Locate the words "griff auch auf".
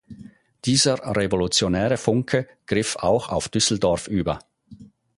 2.65-3.49